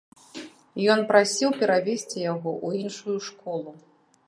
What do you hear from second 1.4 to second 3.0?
перавесці яго ў